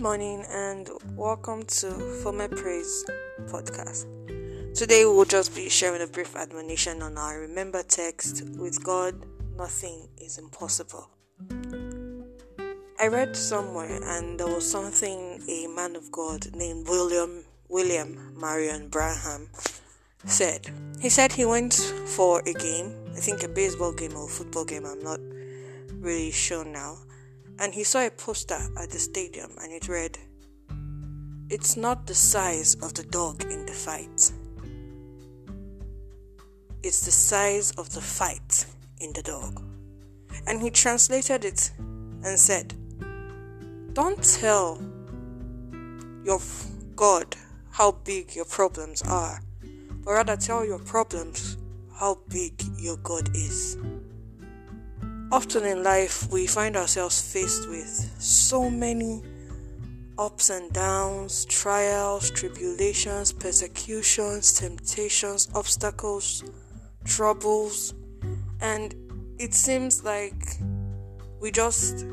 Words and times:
Good 0.00 0.04
morning 0.04 0.46
and 0.48 0.88
welcome 1.14 1.62
to 1.62 1.90
For 2.22 2.32
My 2.32 2.46
Praise 2.46 3.04
podcast. 3.48 4.06
Today 4.74 5.04
we'll 5.04 5.26
just 5.26 5.54
be 5.54 5.68
sharing 5.68 6.00
a 6.00 6.06
brief 6.06 6.36
admonition 6.36 7.02
on 7.02 7.18
our 7.18 7.40
remember 7.40 7.82
text 7.82 8.48
with 8.56 8.82
God, 8.82 9.26
nothing 9.58 10.08
is 10.16 10.38
impossible. 10.38 11.10
I 12.98 13.08
read 13.08 13.36
somewhere 13.36 14.00
and 14.02 14.40
there 14.40 14.46
was 14.46 14.66
something 14.66 15.42
a 15.46 15.66
man 15.66 15.94
of 15.96 16.10
God 16.10 16.46
named 16.54 16.88
William 16.88 17.44
William 17.68 18.34
Marion 18.40 18.88
Branham 18.88 19.50
said. 20.24 20.66
He 20.98 21.10
said 21.10 21.30
he 21.30 21.44
went 21.44 21.74
for 22.06 22.40
a 22.46 22.54
game, 22.54 22.94
I 23.14 23.20
think 23.20 23.42
a 23.42 23.48
baseball 23.48 23.92
game 23.92 24.16
or 24.16 24.30
football 24.30 24.64
game, 24.64 24.86
I'm 24.86 25.02
not 25.02 25.20
really 26.00 26.30
sure 26.30 26.64
now 26.64 26.96
and 27.60 27.74
he 27.74 27.84
saw 27.84 28.04
a 28.06 28.10
poster 28.10 28.58
at 28.78 28.90
the 28.90 28.98
stadium 28.98 29.50
and 29.62 29.70
it 29.70 29.86
read, 29.86 30.18
It's 31.50 31.76
not 31.76 32.06
the 32.06 32.14
size 32.14 32.74
of 32.76 32.94
the 32.94 33.02
dog 33.04 33.44
in 33.44 33.66
the 33.66 33.72
fight, 33.72 34.32
it's 36.82 37.04
the 37.04 37.10
size 37.10 37.70
of 37.72 37.92
the 37.92 38.00
fight 38.00 38.64
in 38.98 39.12
the 39.12 39.22
dog. 39.22 39.62
And 40.46 40.62
he 40.62 40.70
translated 40.70 41.44
it 41.44 41.70
and 41.78 42.38
said, 42.38 42.74
Don't 43.92 44.22
tell 44.22 44.80
your 46.24 46.40
God 46.96 47.36
how 47.70 47.92
big 47.92 48.34
your 48.34 48.46
problems 48.46 49.02
are, 49.02 49.42
but 50.02 50.12
rather 50.12 50.36
tell 50.36 50.64
your 50.64 50.78
problems 50.78 51.58
how 51.94 52.18
big 52.28 52.54
your 52.78 52.96
God 52.96 53.28
is. 53.36 53.76
Often 55.32 55.64
in 55.64 55.84
life, 55.84 56.28
we 56.32 56.46
find 56.48 56.76
ourselves 56.76 57.20
faced 57.20 57.68
with 57.68 57.88
so 58.18 58.68
many 58.68 59.22
ups 60.18 60.50
and 60.50 60.72
downs, 60.72 61.44
trials, 61.44 62.30
tribulations, 62.30 63.32
persecutions, 63.32 64.52
temptations, 64.52 65.48
obstacles, 65.54 66.42
troubles, 67.04 67.94
and 68.60 68.94
it 69.38 69.54
seems 69.54 70.02
like 70.02 70.56
we 71.40 71.52
just 71.52 72.04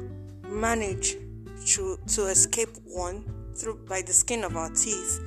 manage 0.47 1.17
to, 1.65 1.97
to 2.07 2.27
escape 2.27 2.69
one 2.85 3.25
through 3.55 3.79
by 3.89 4.01
the 4.03 4.13
skin 4.13 4.43
of 4.43 4.55
our 4.55 4.69
teeth 4.69 5.19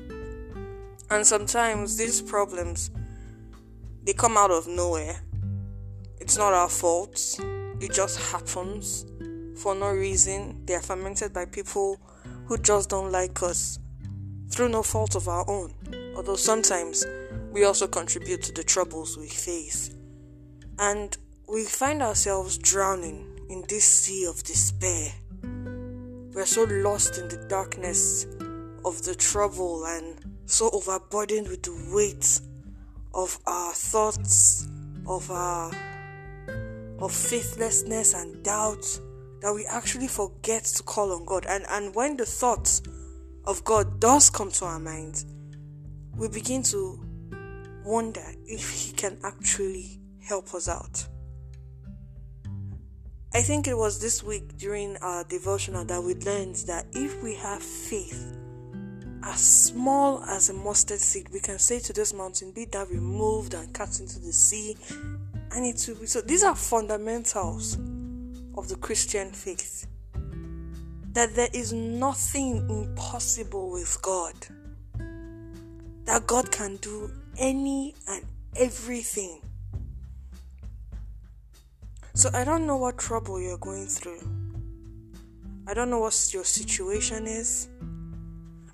And 1.09 1.25
sometimes 1.25 1.97
these 1.97 2.21
problems 2.21 2.91
they 4.03 4.13
come 4.13 4.37
out 4.37 4.51
of 4.51 4.67
nowhere. 4.67 5.21
It's 6.19 6.37
not 6.37 6.53
our 6.53 6.69
fault. 6.69 7.39
It 7.79 7.91
just 7.93 8.19
happens 8.31 9.05
for 9.55 9.75
no 9.75 9.91
reason. 9.91 10.65
They 10.65 10.75
are 10.75 10.81
fermented 10.81 11.33
by 11.33 11.45
people 11.45 11.99
who 12.45 12.57
just 12.57 12.89
don't 12.89 13.11
like 13.11 13.41
us 13.43 13.79
through 14.49 14.69
no 14.69 14.83
fault 14.83 15.15
of 15.15 15.27
our 15.27 15.49
own. 15.49 15.73
Although 16.15 16.35
sometimes 16.35 17.05
we 17.51 17.63
also 17.63 17.87
contribute 17.87 18.41
to 18.43 18.51
the 18.51 18.63
troubles 18.63 19.17
we 19.17 19.27
face. 19.27 19.91
And 20.79 21.15
we 21.47 21.63
find 21.63 22.01
ourselves 22.01 22.57
drowning 22.57 23.27
in 23.49 23.63
this 23.69 23.85
sea 23.85 24.25
of 24.25 24.43
despair. 24.43 25.11
We're 26.33 26.45
so 26.45 26.63
lost 26.63 27.17
in 27.19 27.27
the 27.29 27.45
darkness 27.47 28.25
of 28.83 29.03
the 29.03 29.15
trouble 29.15 29.85
and 29.85 30.19
so 30.45 30.69
overburdened 30.73 31.47
with 31.47 31.63
the 31.63 31.91
weight 31.93 32.39
of 33.13 33.39
our 33.45 33.73
thoughts, 33.73 34.67
of 35.07 35.29
our 35.31 35.71
of 36.99 37.11
faithlessness 37.11 38.13
and 38.13 38.43
doubt 38.43 38.85
that 39.41 39.53
we 39.53 39.65
actually 39.65 40.07
forget 40.07 40.63
to 40.63 40.83
call 40.83 41.11
on 41.11 41.25
God. 41.25 41.45
And 41.47 41.65
and 41.69 41.93
when 41.95 42.17
the 42.17 42.25
thought 42.25 42.81
of 43.45 43.63
God 43.63 43.99
does 43.99 44.29
come 44.29 44.51
to 44.51 44.65
our 44.65 44.79
minds, 44.79 45.25
we 46.15 46.27
begin 46.29 46.63
to 46.63 46.99
wonder 47.83 48.23
if 48.45 48.69
He 48.71 48.93
can 48.93 49.17
actually 49.23 49.99
help 50.21 50.53
us 50.53 50.69
out. 50.69 51.07
I 53.35 53.41
think 53.41 53.67
it 53.67 53.75
was 53.75 53.99
this 53.99 54.23
week 54.23 54.57
during 54.57 54.95
our 54.97 55.23
devotional 55.23 55.83
that 55.85 56.03
we 56.03 56.13
learned 56.13 56.55
that 56.67 56.85
if 56.93 57.21
we 57.23 57.33
have 57.35 57.63
faith, 57.63 58.37
as 59.25 59.39
small 59.39 60.21
as 60.25 60.49
a 60.49 60.53
mustard 60.53 60.99
seed, 60.99 61.29
we 61.29 61.39
can 61.39 61.57
say 61.57 61.79
to 61.79 61.93
this 61.93 62.13
mountain, 62.13 62.51
Be 62.51 62.65
that 62.65 62.89
removed 62.89 63.53
and 63.53 63.73
cast 63.73 64.01
into 64.01 64.19
the 64.19 64.33
sea. 64.33 64.75
And 65.51 65.65
it 65.65 65.83
will 65.87 65.95
be 65.95 66.07
so. 66.07 66.21
These 66.21 66.43
are 66.43 66.55
fundamentals 66.55 67.75
of 68.57 68.67
the 68.67 68.75
Christian 68.81 69.31
faith. 69.31 69.87
That 71.13 71.35
there 71.35 71.49
is 71.53 71.71
nothing 71.71 72.67
impossible 72.69 73.71
with 73.71 73.97
God. 74.01 74.33
That 76.05 76.27
God 76.27 76.51
can 76.51 76.77
do 76.77 77.09
any 77.37 77.95
and 78.09 78.25
everything. 78.55 79.39
So 82.13 82.29
I 82.33 82.43
don't 82.43 82.67
know 82.67 82.77
what 82.77 82.97
trouble 82.97 83.39
you're 83.39 83.57
going 83.57 83.87
through. 83.87 84.19
I 85.65 85.73
don't 85.73 85.89
know 85.89 85.99
what 85.99 86.29
your 86.33 86.43
situation 86.43 87.25
is. 87.25 87.69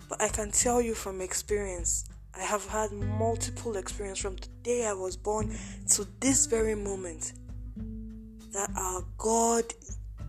But 0.10 0.22
I 0.22 0.28
can 0.28 0.52
tell 0.52 0.82
you 0.82 0.96
from 0.96 1.22
experience, 1.22 2.06
I 2.36 2.42
have 2.42 2.66
had 2.68 2.92
multiple 2.92 3.78
experience 3.78 4.18
from 4.18 4.36
the 4.38 4.48
day 4.64 4.88
I 4.88 4.94
was 4.94 5.16
born 5.16 5.56
to 5.92 6.08
this 6.20 6.48
very 6.48 6.74
moment 6.76 7.34
that 8.52 8.72
our 8.76 9.06
God 9.18 9.66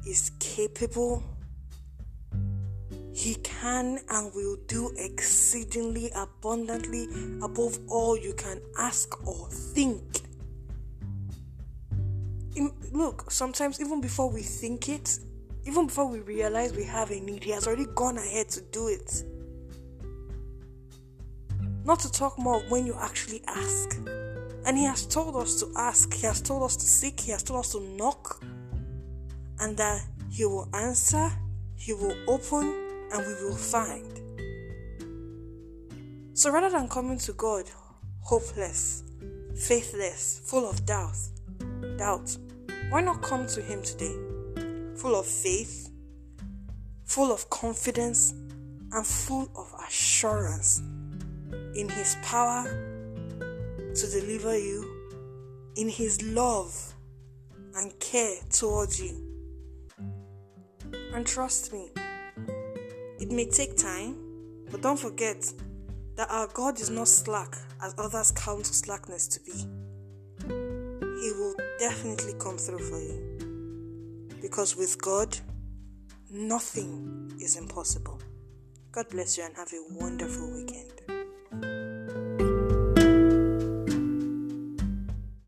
is 0.07 0.33
capable. 0.39 1.23
He 3.15 3.35
can 3.37 4.01
and 4.11 4.35
will 4.35 4.57
do 4.67 4.93
exceedingly 4.99 6.11
abundantly 6.15 7.09
above 7.43 7.79
all 7.89 8.19
you 8.19 8.35
can 8.35 8.61
ask 8.79 9.27
or 9.27 9.49
think. 9.49 10.21
Look, 12.93 13.31
sometimes 13.31 13.81
even 13.81 14.01
before 14.01 14.31
we 14.31 14.43
think 14.43 14.89
it, 14.89 15.19
even 15.65 15.87
before 15.87 16.07
we 16.07 16.21
realize 16.21 16.75
we 16.75 16.85
have 16.85 17.11
a 17.11 17.21
need, 17.21 17.45
He 17.45 17.51
has 17.53 17.67
already 17.67 17.87
gone 17.95 18.19
ahead 18.19 18.49
to 18.51 18.61
do 18.61 18.89
it. 18.89 19.25
Not 21.91 21.99
to 21.99 22.13
talk 22.13 22.39
more 22.39 22.61
when 22.69 22.87
you 22.87 22.95
actually 23.01 23.43
ask. 23.49 23.99
And 24.65 24.79
He 24.79 24.85
has 24.85 25.05
told 25.07 25.35
us 25.35 25.59
to 25.59 25.73
ask, 25.77 26.15
He 26.15 26.25
has 26.25 26.41
told 26.41 26.63
us 26.63 26.77
to 26.77 26.87
seek, 26.87 27.19
He 27.19 27.33
has 27.33 27.43
told 27.43 27.59
us 27.59 27.73
to 27.73 27.81
knock, 27.81 28.41
and 29.59 29.77
that 29.77 30.01
He 30.31 30.45
will 30.45 30.69
answer, 30.73 31.33
He 31.75 31.93
will 31.93 32.15
open, 32.29 32.73
and 33.13 33.27
we 33.27 33.35
will 33.43 33.57
find. 33.57 34.07
So 36.33 36.53
rather 36.53 36.71
than 36.71 36.89
coming 36.89 37.19
to 37.19 37.33
God 37.33 37.69
hopeless, 38.21 39.03
faithless, 39.57 40.43
full 40.45 40.71
of 40.71 40.87
doubt, 40.87 41.19
doubt, 41.97 42.37
why 42.91 43.01
not 43.01 43.21
come 43.21 43.49
to 43.49 43.61
Him 43.61 43.83
today, 43.83 44.15
full 44.95 45.19
of 45.19 45.27
faith, 45.27 45.91
full 47.05 47.33
of 47.33 47.51
confidence, 47.51 48.31
and 48.93 49.05
full 49.05 49.51
of 49.57 49.75
assurance 49.89 50.83
in 51.75 51.89
His 51.89 52.17
power 52.23 52.65
to 53.95 54.11
deliver 54.11 54.57
you, 54.59 54.85
in 55.77 55.89
His 55.89 56.23
love 56.23 56.95
and 57.77 57.99
care 58.01 58.37
towards 58.51 59.01
you. 59.01 59.27
And 61.15 61.27
trust 61.27 61.73
me, 61.73 61.91
it 63.19 63.31
may 63.31 63.47
take 63.47 63.77
time, 63.77 64.17
but 64.71 64.83
don't 64.83 64.99
forget 64.99 65.45
that 66.17 66.31
our 66.31 66.49
God 66.49 66.81
is 66.81 66.91
not 66.91 67.09
slack 67.09 67.57
as 67.83 67.95
others 67.99 68.33
count 68.33 68.67
slackness 68.67 69.29
to 69.29 69.41
be. 69.41 69.53
He 70.43 71.33
will 71.33 71.55
definitely 71.79 72.35
come 72.39 72.57
through 72.57 72.79
for 72.79 73.01
you. 73.01 74.29
Because 74.41 74.77
with 74.77 75.01
God, 75.01 75.37
nothing 76.31 77.33
is 77.41 77.57
impossible. 77.57 78.21
God 78.93 79.09
bless 79.11 79.37
you 79.39 79.45
and 79.45 79.55
have 79.57 79.73
a 79.73 79.95
wonderful 79.95 80.51
weekend. 80.53 81.10